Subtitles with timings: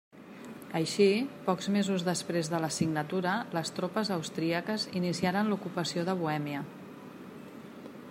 [0.77, 1.05] Així,
[1.49, 6.69] pocs mesos després de la signatura, les tropes austríaques iniciaren l'ocupació de Bohèmia.